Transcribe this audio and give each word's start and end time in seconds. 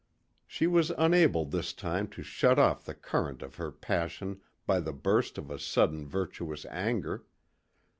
She 0.47 0.65
was 0.65 0.89
unable 0.97 1.45
this 1.45 1.73
time 1.73 2.07
to 2.07 2.23
shut 2.23 2.57
off 2.57 2.85
the 2.85 2.95
current 2.95 3.43
of 3.43 3.57
her 3.57 3.71
passion 3.71 4.41
by 4.65 4.79
the 4.79 4.93
burst 4.93 5.37
of 5.37 5.61
sudden 5.61 6.07
virtuous 6.07 6.65
anger. 6.71 7.23